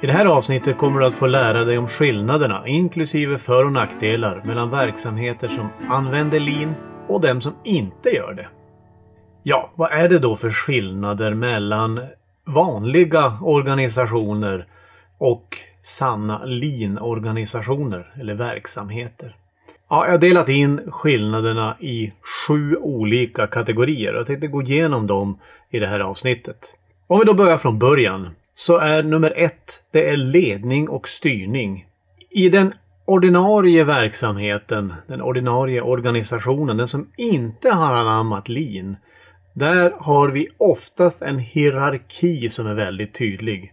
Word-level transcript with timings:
I 0.00 0.06
det 0.06 0.12
här 0.12 0.26
avsnittet 0.26 0.78
kommer 0.78 1.00
du 1.00 1.06
att 1.06 1.14
få 1.14 1.26
lära 1.26 1.64
dig 1.64 1.78
om 1.78 1.88
skillnaderna 1.88 2.66
inklusive 2.66 3.38
för 3.38 3.64
och 3.64 3.72
nackdelar 3.72 4.42
mellan 4.44 4.70
verksamheter 4.70 5.48
som 5.48 5.68
använder 5.88 6.40
lean 6.40 6.74
och 7.06 7.20
dem 7.20 7.40
som 7.40 7.54
inte 7.64 8.08
gör 8.08 8.34
det. 8.34 8.48
Ja, 9.42 9.70
vad 9.74 9.92
är 9.92 10.08
det 10.08 10.18
då 10.18 10.36
för 10.36 10.50
skillnader 10.50 11.34
mellan 11.34 12.00
vanliga 12.44 13.38
organisationer 13.42 14.66
och 15.18 15.58
sanna 15.82 16.44
lean-organisationer 16.44 18.12
eller 18.20 18.34
verksamheter? 18.34 19.36
Ja, 19.88 20.04
jag 20.04 20.12
har 20.12 20.18
delat 20.18 20.48
in 20.48 20.80
skillnaderna 20.90 21.76
i 21.80 22.12
sju 22.48 22.76
olika 22.76 23.46
kategorier 23.46 24.12
och 24.12 24.20
jag 24.20 24.26
tänkte 24.26 24.46
gå 24.46 24.62
igenom 24.62 25.06
dem 25.06 25.38
i 25.70 25.78
det 25.78 25.86
här 25.86 26.00
avsnittet. 26.00 26.74
Om 27.06 27.18
vi 27.18 27.24
då 27.24 27.34
börjar 27.34 27.58
från 27.58 27.78
början 27.78 28.30
så 28.58 28.76
är 28.76 29.02
nummer 29.02 29.32
ett, 29.36 29.82
det 29.90 30.08
är 30.08 30.16
ledning 30.16 30.88
och 30.88 31.08
styrning. 31.08 31.86
I 32.30 32.48
den 32.48 32.72
ordinarie 33.04 33.84
verksamheten, 33.84 34.94
den 35.06 35.22
ordinarie 35.22 35.80
organisationen, 35.80 36.76
den 36.76 36.88
som 36.88 37.10
inte 37.16 37.70
har 37.70 37.94
anammat 37.94 38.48
lean, 38.48 38.96
där 39.52 39.94
har 39.98 40.28
vi 40.28 40.48
oftast 40.58 41.22
en 41.22 41.38
hierarki 41.38 42.48
som 42.48 42.66
är 42.66 42.74
väldigt 42.74 43.14
tydlig. 43.14 43.72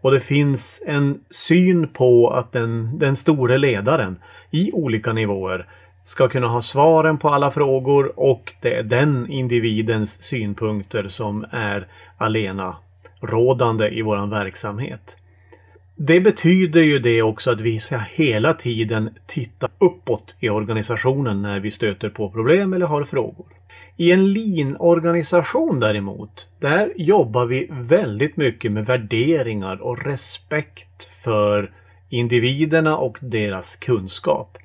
Och 0.00 0.10
det 0.10 0.20
finns 0.20 0.82
en 0.86 1.20
syn 1.30 1.88
på 1.88 2.30
att 2.30 2.52
den, 2.52 2.98
den 2.98 3.16
store 3.16 3.58
ledaren 3.58 4.18
i 4.50 4.72
olika 4.72 5.12
nivåer 5.12 5.66
ska 6.04 6.28
kunna 6.28 6.46
ha 6.46 6.62
svaren 6.62 7.18
på 7.18 7.28
alla 7.28 7.50
frågor 7.50 8.12
och 8.16 8.52
det 8.60 8.74
är 8.74 8.82
den 8.82 9.30
individens 9.30 10.22
synpunkter 10.22 11.08
som 11.08 11.46
är 11.50 11.86
alena 12.16 12.76
rådande 13.20 13.88
i 13.88 14.02
våran 14.02 14.30
verksamhet. 14.30 15.16
Det 15.96 16.20
betyder 16.20 16.82
ju 16.82 16.98
det 16.98 17.22
också 17.22 17.50
att 17.50 17.60
vi 17.60 17.78
ska 17.78 17.98
hela 17.98 18.54
tiden 18.54 19.10
titta 19.26 19.68
uppåt 19.78 20.36
i 20.40 20.48
organisationen 20.48 21.42
när 21.42 21.60
vi 21.60 21.70
stöter 21.70 22.10
på 22.10 22.30
problem 22.30 22.72
eller 22.72 22.86
har 22.86 23.04
frågor. 23.04 23.46
I 23.96 24.12
en 24.12 24.32
lean-organisation 24.32 25.80
däremot, 25.80 26.48
där 26.58 26.92
jobbar 26.96 27.46
vi 27.46 27.68
väldigt 27.70 28.36
mycket 28.36 28.72
med 28.72 28.86
värderingar 28.86 29.82
och 29.82 30.04
respekt 30.04 31.04
för 31.24 31.70
individerna 32.08 32.96
och 32.96 33.18
deras 33.20 33.76
kunskap. 33.76 34.58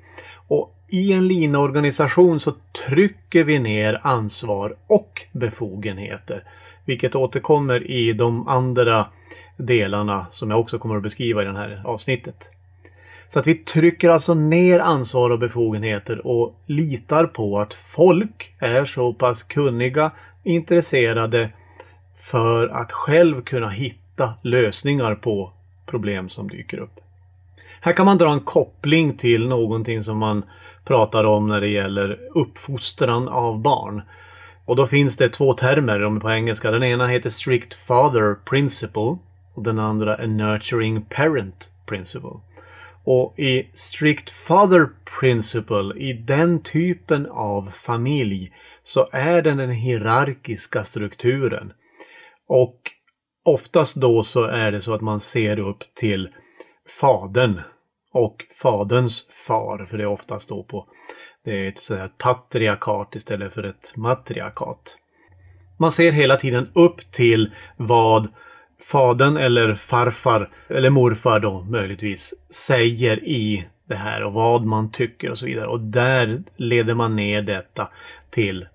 Och 0.48 0.74
i 0.88 1.12
en 1.12 1.28
lean-organisation 1.28 2.40
så 2.40 2.52
trycker 2.86 3.44
vi 3.44 3.58
ner 3.58 4.00
ansvar 4.02 4.76
och 4.86 5.22
befogenheter. 5.32 6.44
Vilket 6.84 7.14
återkommer 7.14 7.90
i 7.90 8.12
de 8.12 8.48
andra 8.48 9.06
delarna 9.56 10.26
som 10.30 10.50
jag 10.50 10.60
också 10.60 10.78
kommer 10.78 10.96
att 10.96 11.02
beskriva 11.02 11.42
i 11.42 11.44
det 11.44 11.52
här 11.52 11.82
avsnittet. 11.84 12.50
Så 13.28 13.38
att 13.38 13.46
vi 13.46 13.54
trycker 13.54 14.10
alltså 14.10 14.34
ner 14.34 14.80
ansvar 14.80 15.30
och 15.30 15.38
befogenheter 15.38 16.26
och 16.26 16.60
litar 16.66 17.26
på 17.26 17.58
att 17.58 17.74
folk 17.74 18.54
är 18.58 18.84
så 18.84 19.12
pass 19.14 19.42
kunniga, 19.42 20.10
intresserade 20.42 21.50
för 22.16 22.68
att 22.68 22.92
själv 22.92 23.42
kunna 23.42 23.68
hitta 23.68 24.34
lösningar 24.42 25.14
på 25.14 25.52
problem 25.86 26.28
som 26.28 26.48
dyker 26.48 26.78
upp. 26.78 27.00
Här 27.80 27.92
kan 27.92 28.06
man 28.06 28.18
dra 28.18 28.32
en 28.32 28.40
koppling 28.40 29.16
till 29.16 29.48
någonting 29.48 30.04
som 30.04 30.18
man 30.18 30.44
pratar 30.84 31.24
om 31.24 31.46
när 31.46 31.60
det 31.60 31.68
gäller 31.68 32.18
uppfostran 32.34 33.28
av 33.28 33.58
barn. 33.58 34.02
Och 34.66 34.76
då 34.76 34.86
finns 34.86 35.16
det 35.16 35.28
två 35.28 35.54
termer 35.54 36.20
på 36.20 36.30
engelska. 36.30 36.70
Den 36.70 36.82
ena 36.82 37.06
heter 37.06 37.30
Strict 37.30 37.74
Father 37.74 38.34
Principle 38.44 39.18
och 39.54 39.62
den 39.62 39.78
andra 39.78 40.16
är 40.16 40.26
Nurturing 40.26 41.02
Parent 41.02 41.70
Principle. 41.86 42.40
Och 43.04 43.38
i 43.38 43.70
Strict 43.74 44.30
Father 44.30 44.88
Principle, 45.20 45.94
i 45.96 46.12
den 46.12 46.62
typen 46.62 47.26
av 47.26 47.70
familj, 47.70 48.52
så 48.82 49.08
är 49.12 49.42
den 49.42 49.56
den 49.56 49.70
hierarkiska 49.70 50.84
strukturen. 50.84 51.72
Och 52.48 52.80
oftast 53.44 53.94
då 53.94 54.22
så 54.22 54.44
är 54.44 54.72
det 54.72 54.80
så 54.80 54.94
att 54.94 55.00
man 55.00 55.20
ser 55.20 55.58
upp 55.58 55.84
till 55.94 56.28
fadern 57.00 57.60
och 58.14 58.44
faderns 58.62 59.28
far, 59.46 59.86
för 59.86 59.98
det 59.98 60.02
är 60.02 60.08
oftast 60.08 60.48
då 60.48 60.62
på 60.62 60.86
det 61.44 61.64
är 61.64 61.68
ett, 61.68 61.78
så 61.78 61.94
ett 61.94 62.18
patriarkat 62.18 63.14
istället 63.14 63.54
för 63.54 63.62
ett 63.62 63.92
matriarkat. 63.96 64.96
Man 65.76 65.92
ser 65.92 66.12
hela 66.12 66.36
tiden 66.36 66.70
upp 66.72 67.12
till 67.12 67.54
vad 67.76 68.28
fadern 68.80 69.36
eller 69.36 69.74
farfar 69.74 70.50
eller 70.68 70.90
morfar 70.90 71.40
då 71.40 71.62
möjligtvis 71.62 72.34
säger 72.50 73.24
i 73.24 73.68
det 73.88 73.96
här 73.96 74.22
och 74.22 74.32
vad 74.32 74.64
man 74.64 74.90
tycker 74.90 75.30
och 75.30 75.38
så 75.38 75.46
vidare. 75.46 75.66
Och 75.66 75.80
där 75.80 76.42
leder 76.56 76.94
man 76.94 77.16
ner 77.16 77.42
detta 77.42 77.88
till 78.30 78.66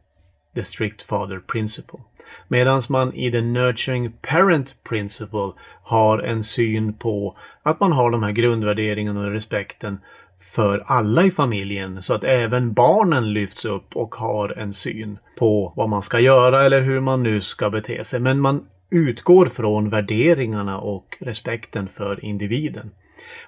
the 0.56 0.64
strict 0.64 1.02
father 1.02 1.40
principle. 1.40 2.00
Medan 2.48 2.82
man 2.90 3.14
i 3.14 3.32
the 3.32 3.42
nurturing 3.42 4.12
parent 4.22 4.76
principle 4.84 5.52
har 5.84 6.20
en 6.20 6.44
syn 6.44 6.94
på 6.94 7.38
att 7.64 7.80
man 7.80 7.92
har 7.92 8.12
de 8.12 8.24
här 8.24 8.32
grundvärderingarna 8.32 9.20
och 9.20 9.32
respekten 9.32 10.00
för 10.40 10.84
alla 10.86 11.24
i 11.24 11.32
familjen 11.32 12.04
så 12.04 12.14
att 12.14 12.24
även 12.24 12.74
barnen 12.74 13.34
lyfts 13.34 13.66
upp 13.66 13.96
och 13.96 14.16
har 14.16 14.50
en 14.50 14.74
syn 14.74 15.18
på 15.40 15.74
vad 15.76 15.90
man 15.90 16.02
ska 16.02 16.20
göra 16.20 16.66
eller 16.66 16.82
hur 16.82 17.00
man 17.00 17.24
nu 17.24 17.42
ska 17.42 17.70
bete 17.70 18.04
sig. 18.04 18.20
Men 18.20 18.40
man 18.40 18.66
utgår 18.92 19.46
från 19.46 19.90
värderingarna 19.90 20.80
och 20.80 21.18
respekten 21.20 21.88
för 21.88 22.26
individen. 22.26 22.92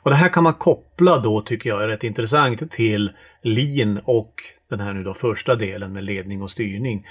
Och 0.01 0.09
Det 0.09 0.15
här 0.15 0.29
kan 0.29 0.43
man 0.43 0.53
koppla 0.53 1.17
då 1.17 1.41
tycker 1.41 1.69
jag 1.69 1.83
är 1.83 1.87
rätt 1.87 2.03
intressant 2.03 2.71
till 2.71 3.11
lean 3.41 3.99
och 4.05 4.33
den 4.69 4.79
här 4.79 4.93
nu 4.93 5.03
då 5.03 5.13
första 5.13 5.55
delen 5.55 5.93
med 5.93 6.03
ledning 6.03 6.41
och 6.41 6.51
styrning. 6.51 7.07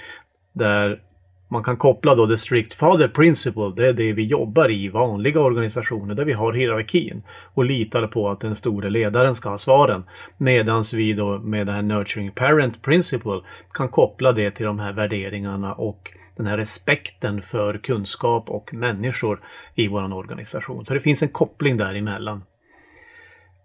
Där 0.53 1.01
man 1.51 1.63
kan 1.63 1.77
koppla 1.77 2.15
då 2.15 2.27
the 2.27 2.37
strict 2.37 2.73
father 2.73 3.07
principle, 3.07 3.73
det 3.75 3.87
är 3.87 3.93
det 3.93 4.13
vi 4.13 4.23
jobbar 4.23 4.71
i 4.71 4.89
vanliga 4.89 5.39
organisationer 5.39 6.15
där 6.15 6.25
vi 6.25 6.33
har 6.33 6.53
hierarkin 6.53 7.23
och 7.53 7.65
litar 7.65 8.07
på 8.07 8.29
att 8.29 8.39
den 8.39 8.55
store 8.55 8.89
ledaren 8.89 9.35
ska 9.35 9.49
ha 9.49 9.57
svaren. 9.57 10.03
Medans 10.37 10.93
vi 10.93 11.13
då 11.13 11.39
med 11.39 11.67
det 11.67 11.71
här 11.71 11.81
nurturing 11.81 12.31
parent 12.31 12.81
principle 12.81 13.41
kan 13.73 13.89
koppla 13.89 14.31
det 14.31 14.51
till 14.51 14.65
de 14.65 14.79
här 14.79 14.93
värderingarna 14.93 15.73
och 15.73 16.11
den 16.37 16.45
här 16.45 16.57
respekten 16.57 17.41
för 17.41 17.77
kunskap 17.77 18.49
och 18.49 18.73
människor 18.73 19.39
i 19.75 19.87
vår 19.87 20.13
organisation. 20.13 20.85
Så 20.85 20.93
det 20.93 20.99
finns 20.99 21.23
en 21.23 21.29
koppling 21.29 21.77
däremellan. 21.77 22.43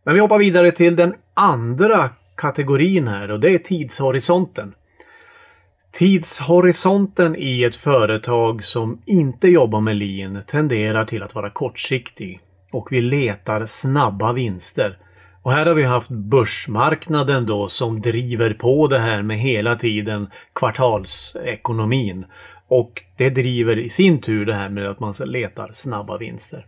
Men 0.05 0.15
vi 0.15 0.21
hoppar 0.21 0.39
vidare 0.39 0.73
till 0.73 0.97
den 0.97 1.15
andra 1.35 2.11
kategorin 2.37 3.09
här 3.09 3.31
och 3.31 3.41
det 3.41 3.55
är 3.55 3.59
tidshorisonten. 3.59 4.75
Tidshorisonten 5.99 7.37
i 7.37 7.65
ett 7.65 7.77
företag 7.77 8.65
som 8.65 9.03
inte 9.07 9.49
jobbar 9.49 9.81
med 9.81 9.97
lean 9.97 10.43
tenderar 10.47 11.05
till 11.05 11.23
att 11.23 11.35
vara 11.35 11.51
kortsiktig 11.51 12.41
och 12.73 12.89
vi 12.91 13.01
letar 13.01 13.67
snabba 13.67 14.33
vinster. 14.33 14.99
Och 15.43 15.53
här 15.53 15.67
har 15.67 15.75
vi 15.75 15.83
haft 15.83 16.09
börsmarknaden 16.09 17.47
då 17.47 17.69
som 17.69 18.01
driver 18.01 18.55
på 18.55 18.89
det 18.89 18.99
här 18.99 19.23
med 19.23 19.39
hela 19.39 19.77
tiden 19.77 20.31
kvartalsekonomin. 20.55 22.27
Och 22.69 23.03
det 23.17 23.31
driver 23.31 23.79
i 23.79 23.89
sin 23.89 24.21
tur 24.21 24.47
det 24.47 24.55
här 24.55 24.69
med 24.69 24.91
att 24.91 25.01
man 25.01 25.15
letar 25.25 25.71
snabba 25.73 26.19
vinster. 26.19 26.67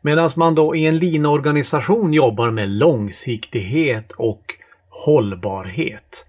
Medan 0.00 0.30
man 0.36 0.54
då 0.54 0.76
i 0.76 0.86
en 0.86 0.98
lean-organisation 0.98 2.12
jobbar 2.12 2.50
med 2.50 2.68
långsiktighet 2.68 4.12
och 4.12 4.42
hållbarhet. 4.88 6.26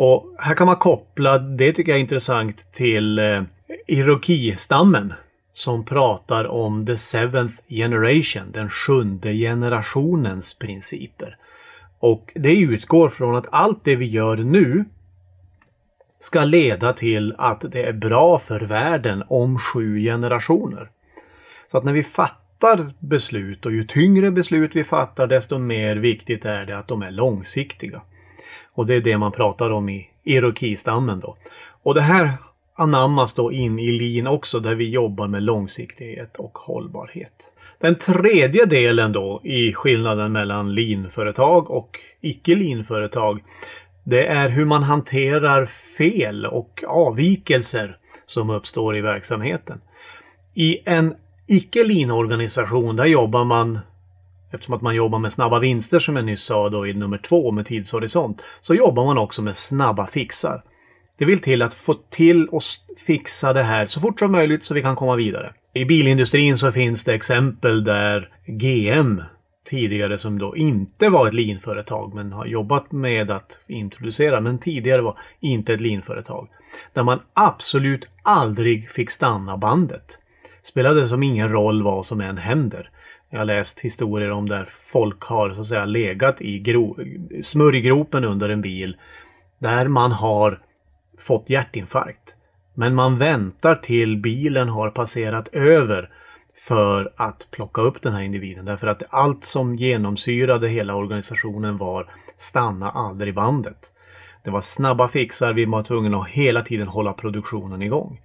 Och 0.00 0.34
här 0.38 0.54
kan 0.54 0.66
man 0.66 0.76
koppla, 0.76 1.38
det 1.38 1.72
tycker 1.72 1.92
jag 1.92 1.96
är 1.96 2.00
intressant, 2.00 2.72
till 2.72 3.18
eh, 3.18 3.42
Iroki-stammen 3.86 5.14
som 5.52 5.84
pratar 5.84 6.44
om 6.44 6.86
the 6.86 6.96
seventh 6.96 7.54
generation, 7.68 8.42
den 8.52 8.70
sjunde 8.70 9.32
generationens 9.32 10.54
principer. 10.54 11.36
Och 11.98 12.32
det 12.34 12.60
utgår 12.60 13.08
från 13.08 13.36
att 13.36 13.46
allt 13.50 13.84
det 13.84 13.96
vi 13.96 14.06
gör 14.06 14.36
nu 14.36 14.84
ska 16.18 16.44
leda 16.44 16.92
till 16.92 17.34
att 17.38 17.64
det 17.72 17.82
är 17.82 17.92
bra 17.92 18.38
för 18.38 18.60
världen 18.60 19.24
om 19.28 19.58
sju 19.58 20.00
generationer. 20.00 20.90
Så 21.70 21.78
att 21.78 21.84
när 21.84 21.92
vi 21.92 22.02
fattar 22.02 22.90
beslut 22.98 23.66
och 23.66 23.72
ju 23.72 23.84
tyngre 23.84 24.30
beslut 24.30 24.76
vi 24.76 24.84
fattar 24.84 25.26
desto 25.26 25.58
mer 25.58 25.96
viktigt 25.96 26.44
är 26.44 26.66
det 26.66 26.78
att 26.78 26.88
de 26.88 27.02
är 27.02 27.10
långsiktiga. 27.10 28.02
Och 28.74 28.86
det 28.86 28.94
är 28.94 29.00
det 29.00 29.18
man 29.18 29.32
pratar 29.32 29.70
om 29.70 29.88
i 29.88 30.08
iroki-stammen. 30.24 31.20
då. 31.20 31.36
Och 31.82 31.94
det 31.94 32.00
här 32.00 32.32
anammas 32.74 33.32
då 33.32 33.52
in 33.52 33.78
i 33.78 33.92
LIN 33.92 34.26
också 34.26 34.60
där 34.60 34.74
vi 34.74 34.88
jobbar 34.88 35.28
med 35.28 35.42
långsiktighet 35.42 36.36
och 36.36 36.58
hållbarhet. 36.58 37.52
Den 37.80 37.98
tredje 37.98 38.64
delen 38.64 39.12
då 39.12 39.40
i 39.44 39.72
skillnaden 39.72 40.32
mellan 40.32 40.74
linföretag 40.74 41.70
och 41.70 41.98
icke 42.20 42.54
linföretag 42.54 43.42
det 44.04 44.26
är 44.26 44.48
hur 44.48 44.64
man 44.64 44.82
hanterar 44.82 45.66
fel 45.66 46.46
och 46.46 46.84
avvikelser 46.86 47.96
som 48.26 48.50
uppstår 48.50 48.96
i 48.96 49.00
verksamheten. 49.00 49.80
I 50.54 50.78
en 50.84 51.14
icke 51.46 51.84
linorganisation 51.84 52.96
där 52.96 53.04
jobbar 53.04 53.44
man 53.44 53.78
Eftersom 54.50 54.74
att 54.74 54.82
man 54.82 54.94
jobbar 54.94 55.18
med 55.18 55.32
snabba 55.32 55.58
vinster 55.58 55.98
som 55.98 56.16
jag 56.16 56.24
nyss 56.24 56.42
sa 56.42 56.68
då 56.68 56.86
i 56.86 56.94
nummer 56.94 57.18
två 57.18 57.50
med 57.50 57.66
tidshorisont. 57.66 58.42
Så 58.60 58.74
jobbar 58.74 59.04
man 59.04 59.18
också 59.18 59.42
med 59.42 59.56
snabba 59.56 60.06
fixar. 60.06 60.62
Det 61.18 61.24
vill 61.24 61.40
till 61.40 61.62
att 61.62 61.74
få 61.74 61.94
till 61.94 62.48
och 62.48 62.62
fixa 63.06 63.52
det 63.52 63.62
här 63.62 63.86
så 63.86 64.00
fort 64.00 64.18
som 64.18 64.32
möjligt 64.32 64.64
så 64.64 64.74
vi 64.74 64.82
kan 64.82 64.96
komma 64.96 65.16
vidare. 65.16 65.54
I 65.74 65.84
bilindustrin 65.84 66.58
så 66.58 66.72
finns 66.72 67.04
det 67.04 67.14
exempel 67.14 67.84
där 67.84 68.28
GM 68.46 69.22
tidigare 69.64 70.18
som 70.18 70.38
då 70.38 70.56
inte 70.56 71.08
var 71.08 71.28
ett 71.28 71.34
linföretag 71.34 72.14
men 72.14 72.32
har 72.32 72.46
jobbat 72.46 72.92
med 72.92 73.30
att 73.30 73.60
introducera 73.66 74.40
men 74.40 74.58
tidigare 74.58 75.02
var 75.02 75.18
inte 75.40 75.74
ett 75.74 75.80
linföretag. 75.80 76.48
Där 76.92 77.02
man 77.02 77.20
absolut 77.34 78.08
aldrig 78.22 78.90
fick 78.90 79.10
stanna 79.10 79.56
bandet. 79.56 80.18
Spelade 80.62 81.08
som 81.08 81.22
ingen 81.22 81.52
roll 81.52 81.82
vad 81.82 82.06
som 82.06 82.20
än 82.20 82.38
händer. 82.38 82.90
Jag 83.30 83.38
har 83.38 83.44
läst 83.44 83.80
historier 83.80 84.30
om 84.30 84.48
där 84.48 84.64
folk 84.70 85.22
har 85.22 85.50
så 85.50 85.60
att 85.60 85.66
säga 85.66 85.84
legat 85.84 86.40
i 86.40 86.62
smörjgropen 87.42 88.24
under 88.24 88.48
en 88.48 88.60
bil. 88.60 88.96
Där 89.58 89.88
man 89.88 90.12
har 90.12 90.58
fått 91.18 91.50
hjärtinfarkt. 91.50 92.34
Men 92.74 92.94
man 92.94 93.18
väntar 93.18 93.74
till 93.74 94.16
bilen 94.16 94.68
har 94.68 94.90
passerat 94.90 95.48
över 95.48 96.10
för 96.54 97.12
att 97.16 97.48
plocka 97.50 97.80
upp 97.80 98.02
den 98.02 98.12
här 98.12 98.20
individen. 98.20 98.64
Därför 98.64 98.86
att 98.86 99.02
allt 99.10 99.44
som 99.44 99.76
genomsyrade 99.76 100.68
hela 100.68 100.94
organisationen 100.94 101.78
var 101.78 102.10
stanna 102.36 102.90
aldrig 102.90 103.34
bandet. 103.34 103.92
Det 104.44 104.50
var 104.50 104.60
snabba 104.60 105.08
fixar, 105.08 105.52
vi 105.52 105.64
var 105.64 105.82
tvungna 105.82 106.18
att 106.18 106.28
hela 106.28 106.62
tiden 106.62 106.88
hålla 106.88 107.12
produktionen 107.12 107.82
igång. 107.82 108.20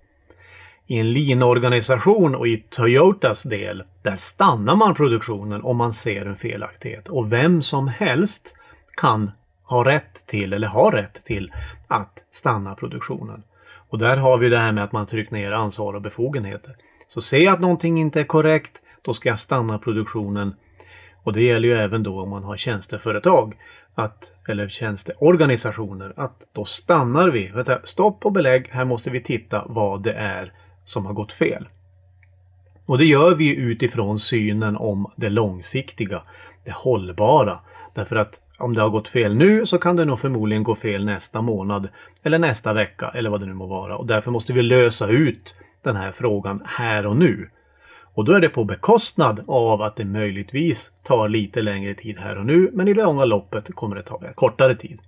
I 0.88 1.00
en 1.00 1.14
lean-organisation 1.14 2.36
och 2.36 2.48
i 2.48 2.58
Toyotas 2.70 3.44
del, 3.44 3.84
där 4.02 4.16
stannar 4.16 4.76
man 4.76 4.96
produktionen 4.96 5.62
om 5.62 5.78
man 5.78 5.94
ser 5.94 6.26
en 6.26 6.36
felaktighet. 6.36 7.10
Och 7.10 7.34
vem 7.34 7.62
som 7.62 7.88
helst 7.88 8.56
kan 8.98 9.32
ha 9.64 9.86
rätt 9.86 10.28
till, 10.28 10.54
eller 10.54 10.68
har 10.68 10.92
rätt 10.92 11.26
till, 11.26 11.52
att 11.88 12.24
stanna 12.32 12.76
produktionen. 12.76 13.44
Och 13.90 13.98
där 13.98 14.18
har 14.18 14.38
vi 14.38 14.50
det 14.50 14.58
här 14.58 14.72
med 14.72 14.84
att 14.84 14.92
man 14.92 15.08
tryckt 15.08 15.32
ner 15.32 15.52
ansvar 15.52 15.94
och 15.94 16.02
befogenheter. 16.02 16.76
Så 17.08 17.22
ser 17.22 17.40
jag 17.40 17.54
att 17.54 17.60
någonting 17.60 18.00
inte 18.00 18.20
är 18.20 18.24
korrekt, 18.24 18.82
då 19.02 19.14
ska 19.14 19.30
jag 19.30 19.40
stanna 19.40 19.78
produktionen. 19.78 20.56
Och 21.24 21.34
det 21.34 21.42
gäller 21.44 21.68
ju 21.68 21.74
även 21.74 22.04
då 22.04 22.22
om 22.22 22.30
man 22.30 22.44
har 22.44 22.58
tjänsteföretag 22.58 23.56
att, 23.96 24.32
eller 24.48 24.70
tjänsteorganisationer, 24.70 26.14
att 26.16 26.48
då 26.52 26.66
stannar 26.66 27.30
vi. 27.30 27.48
Vänta, 27.48 27.80
stopp 27.84 28.26
och 28.26 28.32
belägg, 28.32 28.68
här 28.72 28.86
måste 28.86 29.10
vi 29.10 29.22
titta 29.22 29.66
vad 29.68 30.04
det 30.04 30.14
är 30.14 30.52
som 30.86 31.06
har 31.06 31.14
gått 31.14 31.34
fel. 31.34 31.68
Och 32.86 32.98
det 32.98 33.06
gör 33.06 33.36
vi 33.36 33.56
utifrån 33.56 34.20
synen 34.20 34.78
om 34.78 35.12
det 35.16 35.30
långsiktiga, 35.30 36.22
det 36.66 36.74
hållbara. 36.74 37.60
Därför 37.94 38.16
att 38.16 38.40
om 38.58 38.74
det 38.74 38.82
har 38.82 38.90
gått 38.90 39.10
fel 39.10 39.36
nu 39.36 39.66
så 39.66 39.78
kan 39.78 39.96
det 39.96 40.06
nog 40.06 40.20
förmodligen 40.20 40.64
gå 40.64 40.76
fel 40.76 41.06
nästa 41.06 41.42
månad 41.42 41.90
eller 42.24 42.40
nästa 42.40 42.74
vecka 42.74 43.12
eller 43.16 43.30
vad 43.30 43.40
det 43.40 43.46
nu 43.46 43.54
må 43.54 43.68
vara. 43.68 43.98
Och 43.98 44.08
därför 44.08 44.32
måste 44.32 44.54
vi 44.54 44.62
lösa 44.62 45.08
ut 45.08 45.56
den 45.84 45.96
här 45.96 46.12
frågan 46.12 46.62
här 46.66 47.08
och 47.08 47.18
nu. 47.18 47.50
Och 48.16 48.26
då 48.26 48.32
är 48.32 48.42
det 48.42 48.50
på 48.50 48.64
bekostnad 48.64 49.44
av 49.48 49.82
att 49.82 49.96
det 49.96 50.06
möjligtvis 50.06 50.92
tar 51.04 51.30
lite 51.30 51.62
längre 51.62 51.94
tid 51.94 52.20
här 52.20 52.38
och 52.38 52.46
nu 52.46 52.70
men 52.74 52.88
i 52.88 52.94
det 52.94 53.04
långa 53.04 53.26
loppet 53.26 53.76
kommer 53.76 53.96
det 53.96 54.04
ta 54.04 54.22
kortare 54.36 54.76
tid. 54.76 55.00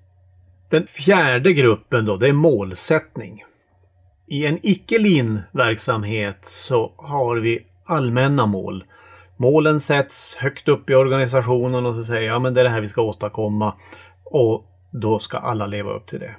Den 0.70 0.88
fjärde 0.88 1.54
gruppen 1.54 2.06
då, 2.06 2.18
det 2.18 2.28
är 2.28 2.34
målsättning. 2.34 3.44
I 4.28 4.46
en 4.46 4.60
icke 4.64 4.98
verksamhet 5.52 6.38
så 6.42 6.94
har 6.98 7.36
vi 7.36 7.66
allmänna 7.86 8.46
mål. 8.46 8.84
Målen 9.38 9.82
sätts 9.82 10.36
högt 10.36 10.68
upp 10.68 10.90
i 10.90 10.96
organisationen 10.96 11.86
och 11.86 11.96
så 11.96 12.04
säger 12.04 12.28
ja 12.28 12.40
men 12.40 12.54
det 12.54 12.62
är 12.62 12.64
det 12.64 12.70
här 12.70 12.82
vi 12.82 12.88
ska 12.88 13.02
åstadkomma 13.02 13.74
och 14.24 14.66
då 14.92 15.20
ska 15.20 15.38
alla 15.38 15.68
leva 15.68 15.92
upp 15.92 16.08
till 16.08 16.20
det. 16.20 16.36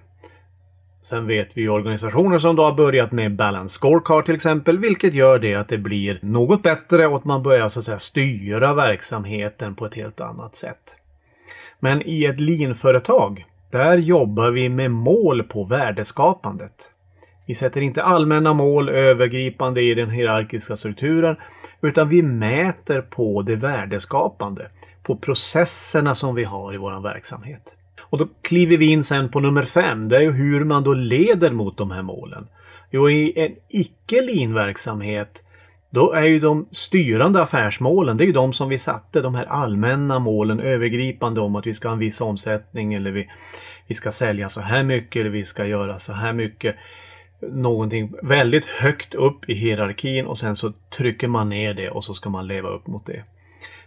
Sen 1.03 1.27
vet 1.27 1.56
vi 1.56 1.69
organisationer 1.69 2.38
som 2.38 2.56
då 2.56 2.62
har 2.62 2.73
börjat 2.73 3.12
med 3.12 3.37
Balance 3.37 3.75
Scorecard 3.75 4.25
till 4.25 4.35
exempel, 4.35 4.79
vilket 4.79 5.15
gör 5.15 5.38
det 5.38 5.55
att 5.55 5.69
det 5.69 5.79
blir 5.79 6.19
något 6.23 6.62
bättre 6.62 7.06
och 7.06 7.17
att 7.17 7.25
man 7.25 7.43
börjar 7.43 7.69
så 7.69 7.79
att 7.79 7.85
säga 7.85 7.99
styra 7.99 8.75
verksamheten 8.75 9.75
på 9.75 9.87
ett 9.87 9.94
helt 9.94 10.21
annat 10.21 10.56
sätt. 10.56 10.97
Men 11.81 12.03
i 12.09 12.25
ett 12.25 12.41
lean-företag, 12.41 13.47
där 13.71 13.99
jobbar 13.99 14.50
vi 14.50 14.69
med 14.69 14.91
mål 14.91 15.43
på 15.43 15.65
värdeskapandet. 15.65 16.91
Vi 17.47 17.55
sätter 17.55 17.81
inte 17.81 18.03
allmänna 18.03 18.53
mål 18.53 18.89
övergripande 18.89 19.81
i 19.83 19.95
den 19.95 20.11
hierarkiska 20.11 20.77
strukturen 20.77 21.37
utan 21.81 22.09
vi 22.09 22.23
mäter 22.23 23.01
på 23.01 23.43
det 23.43 23.57
värdeskapande, 23.57 24.71
på 25.03 25.17
processerna 25.17 26.15
som 26.15 26.35
vi 26.35 26.45
har 26.45 26.75
i 26.75 26.77
vår 26.77 27.03
verksamhet. 27.03 27.77
Och 28.03 28.19
då 28.19 28.29
kliver 28.43 28.77
vi 28.77 28.87
in 28.87 29.05
sen 29.05 29.29
på 29.29 29.41
nummer 29.41 29.65
fem. 29.65 30.09
Det 30.09 30.17
är 30.17 30.21
ju 30.21 30.33
hur 30.33 30.65
man 30.65 30.85
då 30.85 30.95
leder 30.95 31.51
mot 31.51 31.79
de 31.79 31.91
här 31.91 32.03
målen. 32.03 32.47
Jo, 32.91 33.11
i 33.11 33.33
en 33.37 33.53
icke 33.69 34.49
verksamhet 34.55 35.43
då 35.91 36.13
är 36.13 36.25
ju 36.25 36.41
de 36.41 36.69
styrande 36.71 37.43
affärsmålen, 37.43 38.17
det 38.17 38.25
är 38.25 38.27
ju 38.27 38.33
de 38.33 38.53
som 38.53 38.69
vi 38.69 38.79
satte, 38.79 39.21
de 39.21 39.35
här 39.35 39.45
allmänna 39.45 40.19
målen, 40.19 40.61
övergripande 40.61 41.41
om 41.41 41.57
att 41.57 41.67
vi 41.67 41.75
ska 41.75 41.89
ha 41.89 41.93
en 41.93 41.99
viss 41.99 42.21
omsättning 42.21 42.95
eller 42.95 43.11
vi, 43.11 43.29
vi 43.87 43.95
ska 43.95 44.13
sälja 44.13 44.49
så 44.49 44.61
här 44.61 44.83
mycket 44.83 45.21
eller 45.21 45.31
vi 45.31 45.45
ska 45.45 45.67
göra 45.67 45.99
så 45.99 46.13
här 46.13 46.33
mycket. 46.33 46.77
Någonting 47.41 48.12
väldigt 48.23 48.65
högt 48.65 49.15
upp 49.15 49.49
i 49.50 49.55
hierarkin 49.55 50.27
och 50.27 50.38
sen 50.38 50.56
så 50.56 50.73
trycker 50.97 51.29
man 51.29 51.49
ner 51.49 51.75
det 51.75 51.91
och 51.91 52.05
så 52.05 52.15
ska 52.15 52.31
man 52.31 52.47
leva 52.47 52.69
upp 52.69 52.87
mot 52.87 53.06
det. 53.06 53.25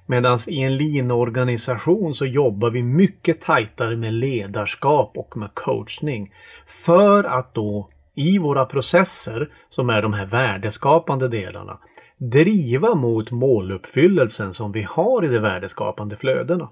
Medan 0.06 0.40
i 0.48 0.62
en 0.62 0.78
lean-organisation 0.78 2.16
så 2.16 2.26
jobbar 2.26 2.70
vi 2.70 2.84
mycket 2.84 3.42
tajtare 3.42 3.96
med 3.96 4.14
ledarskap 4.14 5.18
och 5.18 5.38
med 5.38 5.50
coachning. 5.54 6.34
För 6.68 7.24
att 7.24 7.54
då 7.54 7.90
i 8.16 8.38
våra 8.38 8.66
processer, 8.66 9.54
som 9.70 9.90
är 9.90 10.02
de 10.02 10.14
här 10.14 10.26
värdeskapande 10.26 11.28
delarna, 11.28 11.80
driva 12.18 12.96
mot 12.96 13.32
måluppfyllelsen 13.32 14.54
som 14.54 14.72
vi 14.72 14.82
har 14.82 15.26
i 15.26 15.28
de 15.28 15.40
värdeskapande 15.40 16.16
flödena. 16.16 16.70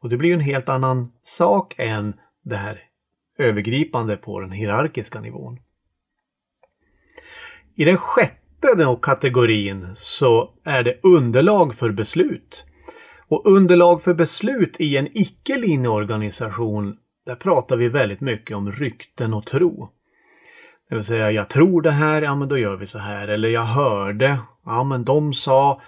Och 0.00 0.08
det 0.08 0.16
blir 0.16 0.34
en 0.34 0.40
helt 0.40 0.68
annan 0.68 1.12
sak 1.22 1.74
än 1.78 2.14
det 2.44 2.56
här 2.56 2.80
övergripande 3.38 4.16
på 4.16 4.40
den 4.40 4.50
hierarkiska 4.50 5.20
nivån. 5.20 5.58
I 7.74 7.84
den 7.84 7.96
sjätte 7.96 8.42
kategorin 9.02 9.94
så 9.96 10.54
är 10.64 10.82
det 10.82 11.00
underlag 11.02 11.74
för 11.74 11.90
beslut. 11.90 12.64
Och 13.28 13.46
underlag 13.46 14.02
för 14.02 14.14
beslut 14.14 14.80
i 14.80 14.96
en 14.96 15.08
icke-linjeorganisation, 15.12 16.96
där 17.26 17.34
pratar 17.34 17.76
vi 17.76 17.88
väldigt 17.88 18.20
mycket 18.20 18.56
om 18.56 18.72
rykten 18.72 19.34
och 19.34 19.46
tro. 19.46 19.88
Det 20.88 20.94
vill 20.94 21.04
säga, 21.04 21.30
jag 21.30 21.50
tror 21.50 21.82
det 21.82 21.90
här, 21.90 22.22
ja 22.22 22.34
men 22.34 22.48
då 22.48 22.58
gör 22.58 22.76
vi 22.76 22.86
så 22.86 22.98
här. 22.98 23.28
Eller 23.28 23.48
jag 23.48 23.64
hörde, 23.64 24.38
ja 24.64 24.84
men 24.84 25.04
de 25.04 25.34
sa, 25.34 25.80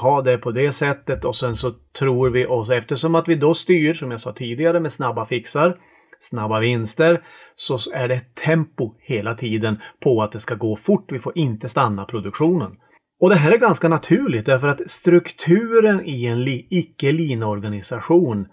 ha 0.00 0.22
det 0.22 0.38
på 0.38 0.50
det 0.50 0.72
sättet 0.72 1.24
och 1.24 1.36
sen 1.36 1.56
så 1.56 1.72
tror 1.98 2.30
vi 2.30 2.46
oss, 2.46 2.70
eftersom 2.70 3.14
att 3.14 3.28
vi 3.28 3.34
då 3.34 3.54
styr, 3.54 3.94
som 3.94 4.10
jag 4.10 4.20
sa 4.20 4.32
tidigare, 4.32 4.80
med 4.80 4.92
snabba 4.92 5.26
fixar 5.26 5.78
snabba 6.20 6.60
vinster 6.60 7.22
så 7.56 7.78
är 7.94 8.08
det 8.08 8.34
tempo 8.34 8.94
hela 9.00 9.34
tiden 9.34 9.80
på 10.00 10.22
att 10.22 10.32
det 10.32 10.40
ska 10.40 10.54
gå 10.54 10.76
fort. 10.76 11.12
Vi 11.12 11.18
får 11.18 11.38
inte 11.38 11.68
stanna 11.68 12.04
produktionen. 12.04 12.72
Och 13.20 13.30
det 13.30 13.36
här 13.36 13.52
är 13.52 13.58
ganska 13.58 13.88
naturligt 13.88 14.46
därför 14.46 14.68
att 14.68 14.90
strukturen 14.90 16.04
i 16.04 16.26
en 16.26 16.48
icke-lina-organisation 16.70 18.46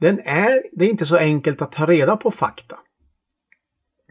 den 0.00 0.20
är, 0.24 0.62
det 0.72 0.84
är 0.84 0.88
inte 0.88 1.06
så 1.06 1.16
enkelt 1.16 1.62
att 1.62 1.72
ta 1.72 1.86
reda 1.86 2.16
på 2.16 2.30
fakta. 2.30 2.76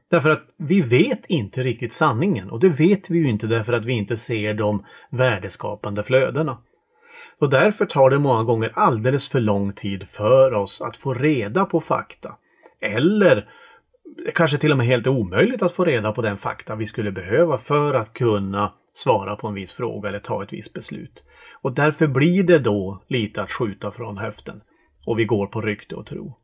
Därför 0.10 0.30
att 0.30 0.44
vi 0.58 0.82
vet 0.82 1.26
inte 1.26 1.64
riktigt 1.64 1.94
sanningen 1.94 2.50
och 2.50 2.60
det 2.60 2.70
vet 2.70 3.10
vi 3.10 3.18
ju 3.18 3.30
inte 3.30 3.48
därför 3.48 3.74
att 3.74 3.86
vi 3.86 3.94
inte 3.94 4.18
ser 4.18 4.54
de 4.54 4.86
värdeskapande 5.12 6.04
flödena. 6.04 6.58
Och 7.40 7.50
därför 7.50 7.86
tar 7.86 8.10
det 8.10 8.20
många 8.20 8.44
gånger 8.44 8.72
alldeles 8.76 9.30
för 9.30 9.40
lång 9.40 9.74
tid 9.74 10.08
för 10.10 10.54
oss 10.54 10.82
att 10.82 10.98
få 10.98 11.14
reda 11.14 11.66
på 11.66 11.82
fakta. 11.82 12.36
Eller 12.82 13.50
kanske 14.36 14.58
till 14.58 14.72
och 14.72 14.78
med 14.78 14.88
helt 14.88 15.08
omöjligt 15.08 15.62
att 15.62 15.74
få 15.74 15.86
reda 15.86 16.12
på 16.12 16.22
den 16.22 16.38
fakta 16.38 16.76
vi 16.76 16.88
skulle 16.88 17.12
behöva 17.12 17.58
för 17.58 17.94
att 17.94 18.14
kunna 18.14 18.74
svara 18.94 19.36
på 19.36 19.48
en 19.48 19.54
viss 19.54 19.74
fråga 19.74 20.10
eller 20.10 20.20
ta 20.20 20.44
ett 20.44 20.54
visst 20.54 20.74
beslut. 20.74 21.24
Och 21.62 21.76
därför 21.76 22.08
blir 22.08 22.44
det 22.44 22.60
då 22.60 23.04
lite 23.08 23.42
att 23.42 23.52
skjuta 23.52 23.92
från 23.92 24.18
höften. 24.18 24.62
Och 25.06 25.20
vi 25.20 25.26
går 25.26 25.48
på 25.48 25.62
rykte 25.62 25.96
och 25.96 26.06
tro. 26.06 26.38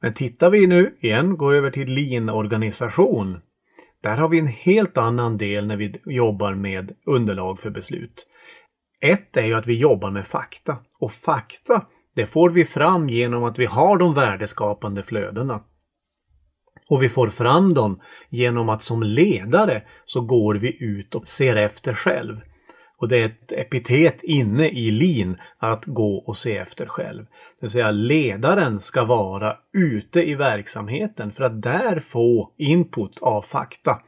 Men 0.00 0.14
tittar 0.14 0.50
vi 0.50 0.66
nu 0.66 0.96
igen, 1.00 1.36
går 1.36 1.54
över 1.54 1.70
till 1.70 1.88
lean-organisation. 1.88 3.40
Där 4.02 4.16
har 4.16 4.28
vi 4.28 4.38
en 4.38 4.46
helt 4.46 4.98
annan 4.98 5.38
del 5.38 5.66
när 5.66 5.76
vi 5.76 6.00
jobbar 6.06 6.54
med 6.54 6.96
underlag 7.06 7.58
för 7.58 7.70
beslut. 7.70 8.26
Ett 9.00 9.36
är 9.36 9.46
ju 9.46 9.54
att 9.54 9.66
vi 9.66 9.78
jobbar 9.78 10.10
med 10.10 10.26
fakta. 10.26 10.76
Och 10.98 11.12
fakta 11.12 11.86
det 12.14 12.26
får 12.26 12.50
vi 12.50 12.64
fram 12.64 13.08
genom 13.08 13.44
att 13.44 13.58
vi 13.58 13.66
har 13.66 13.98
de 13.98 14.14
värdeskapande 14.14 15.02
flödena. 15.02 15.60
Och 16.90 17.02
vi 17.02 17.08
får 17.08 17.28
fram 17.28 17.74
dem 17.74 18.00
genom 18.28 18.68
att 18.68 18.82
som 18.82 19.02
ledare 19.02 19.82
så 20.04 20.20
går 20.20 20.54
vi 20.54 20.84
ut 20.84 21.14
och 21.14 21.28
ser 21.28 21.56
efter 21.56 21.94
själv. 21.94 22.40
Och 22.98 23.08
det 23.08 23.18
är 23.18 23.26
ett 23.26 23.52
epitet 23.52 24.22
inne 24.22 24.68
i 24.68 24.90
lin 24.90 25.36
att 25.58 25.84
gå 25.84 26.16
och 26.16 26.36
se 26.36 26.56
efter 26.56 26.86
själv. 26.86 27.24
Det 27.24 27.30
vill 27.60 27.70
säga 27.70 27.90
ledaren 27.90 28.80
ska 28.80 29.04
vara 29.04 29.56
ute 29.72 30.22
i 30.22 30.34
verksamheten 30.34 31.32
för 31.32 31.44
att 31.44 31.62
där 31.62 32.00
få 32.00 32.52
input 32.58 33.18
av 33.20 33.42
fakta. 33.42 33.98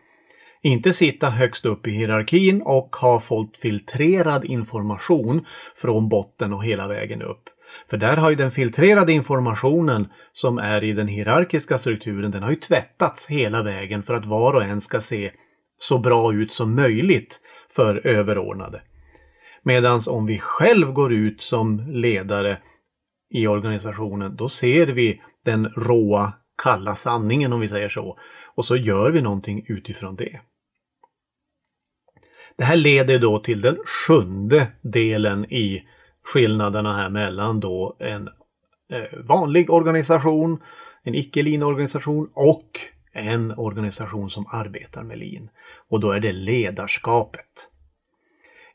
Inte 0.62 0.92
sitta 0.92 1.30
högst 1.30 1.64
upp 1.64 1.86
i 1.86 1.90
hierarkin 1.90 2.62
och 2.62 2.96
ha 2.96 3.20
fått 3.20 3.56
filtrerad 3.56 4.44
information 4.44 5.44
från 5.76 6.08
botten 6.08 6.52
och 6.52 6.64
hela 6.64 6.88
vägen 6.88 7.22
upp. 7.22 7.42
För 7.90 7.96
där 7.96 8.16
har 8.16 8.30
ju 8.30 8.36
den 8.36 8.50
filtrerade 8.50 9.12
informationen 9.12 10.08
som 10.32 10.58
är 10.58 10.84
i 10.84 10.92
den 10.92 11.08
hierarkiska 11.08 11.78
strukturen, 11.78 12.30
den 12.30 12.42
har 12.42 12.50
ju 12.50 12.56
tvättats 12.56 13.26
hela 13.26 13.62
vägen 13.62 14.02
för 14.02 14.14
att 14.14 14.26
var 14.26 14.54
och 14.54 14.64
en 14.64 14.80
ska 14.80 15.00
se 15.00 15.32
så 15.78 15.98
bra 15.98 16.34
ut 16.34 16.52
som 16.52 16.74
möjligt 16.74 17.40
för 17.70 18.06
överordnade. 18.06 18.82
Medan 19.62 20.00
om 20.08 20.26
vi 20.26 20.38
själv 20.38 20.92
går 20.92 21.12
ut 21.12 21.42
som 21.42 21.84
ledare 21.88 22.58
i 23.30 23.46
organisationen, 23.46 24.36
då 24.36 24.48
ser 24.48 24.86
vi 24.86 25.22
den 25.44 25.66
råa, 25.66 26.32
kalla 26.62 26.94
sanningen 26.94 27.52
om 27.52 27.60
vi 27.60 27.68
säger 27.68 27.88
så. 27.88 28.18
Och 28.54 28.64
så 28.64 28.76
gör 28.76 29.10
vi 29.10 29.20
någonting 29.20 29.64
utifrån 29.68 30.16
det. 30.16 30.40
Det 32.58 32.64
här 32.64 32.76
leder 32.76 33.18
då 33.18 33.38
till 33.38 33.60
den 33.60 33.76
sjunde 33.86 34.66
delen 34.82 35.52
i 35.52 35.88
skillnaderna 36.26 36.96
här 36.96 37.08
mellan 37.08 37.60
då 37.60 37.96
en 37.98 38.28
eh, 38.90 39.18
vanlig 39.24 39.70
organisation, 39.70 40.62
en 41.02 41.14
icke-lean-organisation 41.14 42.30
och 42.34 42.70
en 43.12 43.58
organisation 43.58 44.30
som 44.30 44.46
arbetar 44.50 45.02
med 45.02 45.18
lean. 45.18 45.48
Och 45.88 46.00
då 46.00 46.10
är 46.10 46.20
det 46.20 46.32
ledarskapet. 46.32 47.68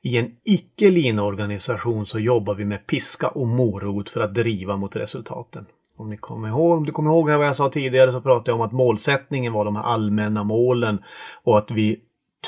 I 0.02 0.18
en 0.18 0.36
icke-lean-organisation 0.44 2.06
så 2.06 2.20
jobbar 2.20 2.56
vi 2.56 2.66
med 2.66 2.88
piska 2.88 3.28
och 3.28 3.48
morot 3.48 4.10
för 4.10 4.22
att 4.22 4.34
driva 4.34 4.78
mot 4.78 4.96
resultaten. 4.96 5.66
Om, 5.98 6.10
ni 6.10 6.18
kommer 6.18 6.48
ihåg, 6.48 6.78
om 6.78 6.86
du 6.86 6.92
kommer 6.92 7.12
ihåg 7.12 7.30
vad 7.30 7.48
jag 7.48 7.56
sa 7.56 7.70
tidigare 7.70 8.12
så 8.12 8.22
pratade 8.22 8.52
jag 8.52 8.56
om 8.56 8.66
att 8.66 8.72
målsättningen 8.72 9.54
var 9.54 9.66
de 9.66 9.76
här 9.76 9.84
allmänna 9.84 10.44
målen 10.44 11.04
och 11.44 11.58
att 11.58 11.72
vi 11.72 12.00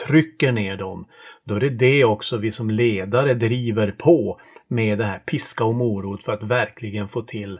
trycker 0.07 0.51
ner 0.51 0.77
dem. 0.77 1.07
Då 1.43 1.55
är 1.55 1.59
det 1.59 1.69
det 1.69 2.03
också 2.03 2.37
vi 2.37 2.51
som 2.51 2.69
ledare 2.69 3.33
driver 3.33 3.91
på 3.91 4.39
med 4.67 4.97
det 4.97 5.05
här 5.05 5.19
piska 5.19 5.63
och 5.63 5.75
morot 5.75 6.23
för 6.23 6.31
att 6.31 6.43
verkligen 6.43 7.07
få 7.07 7.21
till 7.21 7.59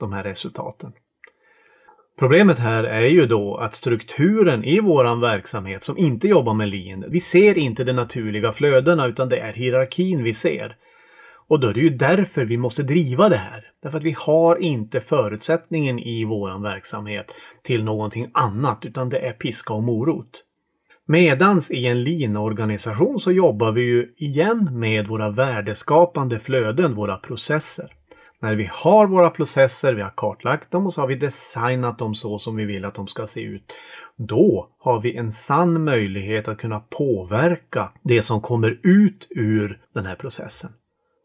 de 0.00 0.12
här 0.12 0.24
resultaten. 0.24 0.92
Problemet 2.18 2.58
här 2.58 2.84
är 2.84 3.06
ju 3.06 3.26
då 3.26 3.56
att 3.56 3.74
strukturen 3.74 4.64
i 4.64 4.80
våran 4.80 5.20
verksamhet 5.20 5.82
som 5.82 5.98
inte 5.98 6.28
jobbar 6.28 6.54
med 6.54 6.68
lean, 6.68 7.04
vi 7.08 7.20
ser 7.20 7.58
inte 7.58 7.84
de 7.84 7.92
naturliga 7.92 8.52
flödena 8.52 9.06
utan 9.06 9.28
det 9.28 9.38
är 9.38 9.52
hierarkin 9.52 10.22
vi 10.22 10.34
ser. 10.34 10.76
Och 11.48 11.60
då 11.60 11.68
är 11.68 11.74
det 11.74 11.80
ju 11.80 11.90
därför 11.90 12.44
vi 12.44 12.56
måste 12.56 12.82
driva 12.82 13.28
det 13.28 13.36
här. 13.36 13.70
Därför 13.82 13.98
att 13.98 14.04
vi 14.04 14.16
har 14.18 14.56
inte 14.56 15.00
förutsättningen 15.00 15.98
i 15.98 16.24
våran 16.24 16.62
verksamhet 16.62 17.34
till 17.62 17.84
någonting 17.84 18.30
annat 18.34 18.84
utan 18.84 19.08
det 19.08 19.18
är 19.18 19.32
piska 19.32 19.74
och 19.74 19.82
morot. 19.82 20.44
Medans 21.06 21.70
i 21.70 21.86
en 21.86 22.04
lean-organisation 22.04 23.20
så 23.20 23.32
jobbar 23.32 23.72
vi 23.72 23.82
ju 23.82 24.14
igen 24.16 24.68
med 24.72 25.08
våra 25.08 25.30
värdeskapande 25.30 26.38
flöden, 26.38 26.94
våra 26.94 27.16
processer. 27.16 27.92
När 28.40 28.54
vi 28.54 28.68
har 28.72 29.06
våra 29.06 29.30
processer, 29.30 29.94
vi 29.94 30.02
har 30.02 30.12
kartlagt 30.16 30.70
dem 30.70 30.86
och 30.86 30.94
så 30.94 31.00
har 31.00 31.08
vi 31.08 31.14
designat 31.14 31.98
dem 31.98 32.14
så 32.14 32.38
som 32.38 32.56
vi 32.56 32.64
vill 32.64 32.84
att 32.84 32.94
de 32.94 33.06
ska 33.06 33.26
se 33.26 33.40
ut. 33.40 33.72
Då 34.16 34.68
har 34.78 35.00
vi 35.00 35.16
en 35.16 35.32
sann 35.32 35.84
möjlighet 35.84 36.48
att 36.48 36.58
kunna 36.58 36.80
påverka 36.80 37.92
det 38.02 38.22
som 38.22 38.40
kommer 38.40 38.80
ut 38.82 39.26
ur 39.30 39.80
den 39.94 40.06
här 40.06 40.14
processen. 40.14 40.70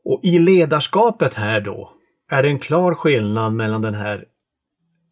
Och 0.05 0.19
i 0.23 0.39
ledarskapet 0.39 1.33
här 1.33 1.61
då 1.61 1.91
är 2.31 2.43
det 2.43 2.49
en 2.49 2.59
klar 2.59 2.93
skillnad 2.93 3.53
mellan 3.53 3.81
den 3.81 3.95
här 3.95 4.25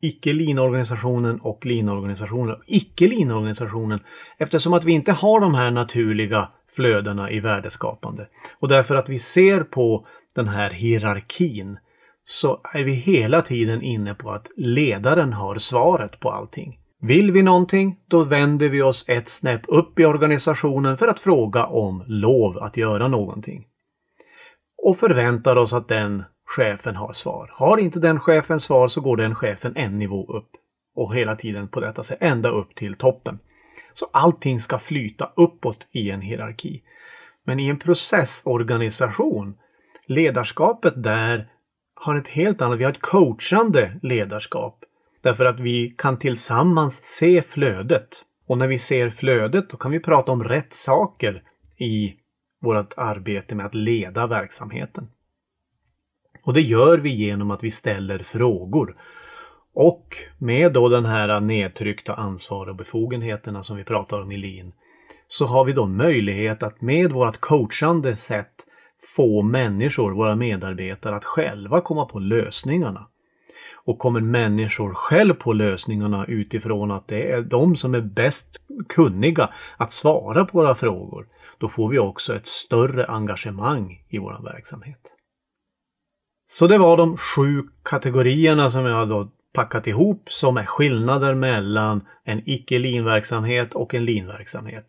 Icke-linorganisationen 0.02 1.40
och 1.40 1.66
linorganisationen. 1.66 2.56
icke 2.68 3.08
linorganisationen 3.08 4.00
eftersom 4.38 4.74
att 4.74 4.84
vi 4.84 4.92
inte 4.92 5.12
har 5.12 5.40
de 5.40 5.56
här 5.56 5.72
naturliga 5.72 6.50
flödena 6.76 7.32
i 7.32 7.40
värdeskapande. 7.40 8.28
Och 8.60 8.68
därför 8.68 8.96
att 8.96 9.10
vi 9.10 9.20
ser 9.20 9.64
på 9.64 10.08
den 10.36 10.48
här 10.48 10.70
hierarkin 10.70 11.78
så 12.24 12.62
är 12.74 12.84
vi 12.84 12.94
hela 12.94 13.42
tiden 13.42 13.82
inne 13.82 14.14
på 14.14 14.32
att 14.32 14.48
ledaren 14.56 15.34
har 15.34 15.56
svaret 15.56 16.20
på 16.20 16.32
allting. 16.32 16.80
Vill 17.02 17.32
vi 17.32 17.44
någonting, 17.44 18.00
då 18.08 18.24
vänder 18.24 18.70
vi 18.70 18.82
oss 18.82 19.06
ett 19.08 19.30
snäpp 19.30 19.62
upp 19.68 20.00
i 20.00 20.06
organisationen 20.06 20.98
för 20.98 21.08
att 21.08 21.20
fråga 21.20 21.66
om 21.66 22.04
lov 22.08 22.58
att 22.58 22.78
göra 22.78 23.08
någonting. 23.08 23.66
Och 24.84 24.98
förväntar 24.98 25.56
oss 25.56 25.74
att 25.74 25.88
den 25.88 26.24
chefen 26.48 26.96
har 26.96 27.14
svar. 27.14 27.52
Har 27.54 27.78
inte 27.78 28.00
den 28.00 28.20
chefen 28.20 28.60
svar 28.60 28.88
så 28.88 29.02
går 29.02 29.18
den 29.18 29.36
chefen 29.36 29.74
en 29.76 30.00
nivå 30.00 30.26
upp. 30.38 30.50
Och 30.96 31.16
hela 31.16 31.36
tiden 31.36 31.68
på 31.68 31.80
detta 31.80 32.04
sätt 32.04 32.18
ända 32.22 32.50
upp 32.50 32.76
till 32.76 32.96
toppen. 32.96 33.40
Så 33.94 34.06
allting 34.14 34.60
ska 34.60 34.80
flyta 34.80 35.32
uppåt 35.36 35.88
i 35.92 36.12
en 36.12 36.22
hierarki. 36.22 36.84
Men 37.44 37.60
i 37.60 37.68
en 37.68 37.80
processorganisation, 37.80 39.58
ledarskapet 40.06 41.04
där 41.04 41.50
har 41.96 42.16
ett 42.16 42.28
helt 42.28 42.62
annat, 42.62 42.80
vi 42.80 42.84
har 42.84 42.92
ett 42.92 43.02
coachande 43.02 44.00
ledarskap. 44.02 44.84
Därför 45.22 45.46
att 45.46 45.60
vi 45.60 45.96
kan 45.98 46.20
tillsammans 46.20 47.04
se 47.04 47.42
flödet. 47.42 48.24
Och 48.48 48.58
när 48.58 48.68
vi 48.68 48.80
ser 48.80 49.10
flödet 49.10 49.70
då 49.70 49.78
kan 49.78 49.92
vi 49.92 50.00
prata 50.00 50.32
om 50.32 50.44
rätt 50.44 50.74
saker 50.74 51.44
i 51.78 52.16
vårt 52.62 52.94
arbete 52.98 53.56
med 53.56 53.66
att 53.66 53.76
leda 53.76 54.28
verksamheten. 54.28 55.08
Och 56.48 56.54
det 56.54 56.62
gör 56.62 56.98
vi 56.98 57.10
genom 57.10 57.52
att 57.52 57.64
vi 57.64 57.72
ställer 57.72 58.20
frågor. 58.20 58.96
Och 59.74 60.18
med 60.38 60.74
då 60.74 60.90
den 60.90 61.06
här 61.06 61.40
nedtryckta 61.40 62.14
ansvar 62.14 62.70
och 62.70 62.76
befogenheterna 62.76 63.64
som 63.64 63.78
vi 63.78 63.84
pratar 63.84 64.22
om 64.22 64.32
i 64.32 64.38
LIN 64.38 64.74
så 65.28 65.46
har 65.46 65.66
vi 65.66 65.74
då 65.74 65.86
möjlighet 65.86 66.64
att 66.64 66.82
med 66.82 67.12
vårt 67.12 67.38
coachande 67.38 68.16
sätt 68.16 68.54
få 69.16 69.42
människor, 69.42 70.12
våra 70.12 70.36
medarbetare, 70.36 71.16
att 71.16 71.26
själva 71.26 71.82
komma 71.82 72.06
på 72.06 72.20
lösningarna. 72.20 73.08
Och 73.74 74.00
kommer 74.00 74.22
människor 74.22 74.94
själv 74.94 75.34
på 75.34 75.54
lösningarna 75.54 76.26
utifrån 76.26 76.92
att 76.92 77.08
det 77.08 77.32
är 77.32 77.42
de 77.42 77.76
som 77.76 77.96
är 77.96 78.02
bäst 78.02 78.62
kunniga 78.90 79.50
att 79.78 79.92
svara 79.92 80.46
på 80.46 80.58
våra 80.58 80.76
frågor, 80.76 81.28
då 81.58 81.68
får 81.68 81.90
vi 81.90 82.00
också 82.00 82.36
ett 82.36 82.48
större 82.48 83.06
engagemang 83.06 84.04
i 84.10 84.18
vår 84.18 84.42
verksamhet. 84.44 85.14
Så 86.50 86.68
det 86.68 86.78
var 86.78 86.98
de 86.98 87.18
sju 87.18 87.64
kategorierna 87.84 88.70
som 88.70 88.86
jag 88.86 89.10
då 89.10 89.32
packat 89.54 89.88
ihop 89.88 90.32
som 90.32 90.58
är 90.58 90.66
skillnader 90.66 91.36
mellan 91.36 92.02
en 92.24 92.50
icke 92.50 92.80
linverksamhet 92.80 93.76
och 93.76 93.94
en 93.94 94.06
linverksamhet. 94.06 94.86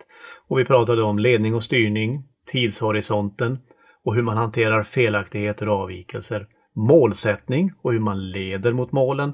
Och 0.48 0.58
vi 0.58 0.64
pratade 0.64 1.02
om 1.02 1.18
ledning 1.18 1.54
och 1.54 1.62
styrning, 1.62 2.24
tidshorisonten 2.46 3.58
och 4.04 4.14
hur 4.14 4.22
man 4.22 4.36
hanterar 4.36 4.82
felaktigheter 4.82 5.68
och 5.68 5.76
avvikelser, 5.76 6.46
målsättning 6.74 7.72
och 7.82 7.92
hur 7.92 8.00
man 8.00 8.30
leder 8.30 8.72
mot 8.72 8.92
målen 8.92 9.32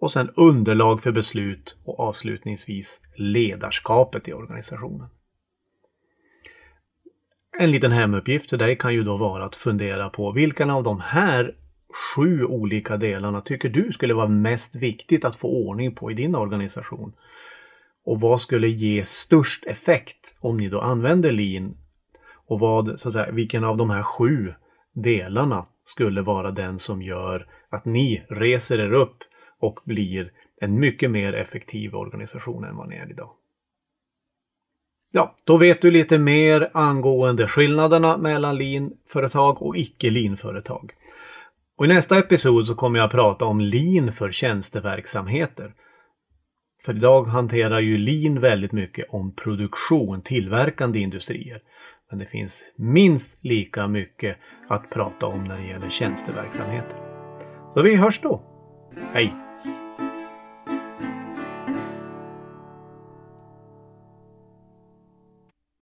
och 0.00 0.10
sen 0.10 0.30
underlag 0.36 1.02
för 1.02 1.12
beslut 1.12 1.76
och 1.84 2.00
avslutningsvis 2.00 3.00
ledarskapet 3.16 4.28
i 4.28 4.32
organisationen. 4.32 5.08
En 7.58 7.70
liten 7.70 7.92
hemuppgift 7.92 8.50
för 8.50 8.56
dig 8.56 8.78
kan 8.78 8.94
ju 8.94 9.02
då 9.02 9.16
vara 9.16 9.44
att 9.44 9.56
fundera 9.56 10.10
på 10.10 10.32
vilken 10.32 10.70
av 10.70 10.82
de 10.82 11.00
här 11.00 11.54
sju 12.14 12.44
olika 12.44 12.96
delarna 12.96 13.40
tycker 13.40 13.68
du 13.68 13.92
skulle 13.92 14.14
vara 14.14 14.28
mest 14.28 14.74
viktigt 14.74 15.24
att 15.24 15.36
få 15.36 15.48
ordning 15.48 15.94
på 15.94 16.10
i 16.10 16.14
din 16.14 16.34
organisation? 16.34 17.12
Och 18.04 18.20
vad 18.20 18.40
skulle 18.40 18.68
ge 18.68 19.04
störst 19.04 19.64
effekt 19.64 20.34
om 20.40 20.56
ni 20.56 20.68
då 20.68 20.80
använder 20.80 21.32
lean? 21.32 21.76
Och 22.46 22.60
vad, 22.60 23.00
så 23.00 23.08
att 23.08 23.12
säga, 23.12 23.30
vilken 23.30 23.64
av 23.64 23.76
de 23.76 23.90
här 23.90 24.02
sju 24.02 24.54
delarna 24.92 25.66
skulle 25.84 26.22
vara 26.22 26.50
den 26.50 26.78
som 26.78 27.02
gör 27.02 27.46
att 27.68 27.84
ni 27.84 28.22
reser 28.28 28.78
er 28.78 28.92
upp 28.92 29.16
och 29.60 29.80
blir 29.84 30.32
en 30.60 30.80
mycket 30.80 31.10
mer 31.10 31.32
effektiv 31.32 31.94
organisation 31.94 32.64
än 32.64 32.76
vad 32.76 32.88
ni 32.88 32.96
är 32.96 33.10
idag? 33.10 33.30
Ja, 35.16 35.34
då 35.44 35.56
vet 35.56 35.82
du 35.82 35.90
lite 35.90 36.18
mer 36.18 36.70
angående 36.74 37.48
skillnaderna 37.48 38.16
mellan 38.16 38.56
lean-företag 38.58 39.62
och 39.62 39.76
icke 39.76 40.10
lean-företag. 40.10 40.92
Och 41.76 41.84
I 41.84 41.88
nästa 41.88 42.18
episod 42.18 42.66
så 42.66 42.74
kommer 42.74 42.98
jag 42.98 43.06
att 43.06 43.12
prata 43.12 43.44
om 43.44 43.60
lean 43.60 44.12
för 44.12 44.32
tjänsteverksamheter. 44.32 45.72
För 46.84 46.96
idag 46.96 47.24
hanterar 47.24 47.80
ju 47.80 47.98
lean 47.98 48.40
väldigt 48.40 48.72
mycket 48.72 49.06
om 49.08 49.34
produktion, 49.34 50.22
tillverkande 50.22 50.98
industrier. 50.98 51.60
Men 52.10 52.18
det 52.18 52.26
finns 52.26 52.60
minst 52.76 53.44
lika 53.44 53.88
mycket 53.88 54.36
att 54.68 54.90
prata 54.90 55.26
om 55.26 55.44
när 55.44 55.58
det 55.58 55.66
gäller 55.66 55.90
tjänsteverksamheter. 55.90 56.98
Så 57.74 57.82
vi 57.82 57.96
hörs 57.96 58.20
då. 58.20 58.42
Hej! 59.12 59.45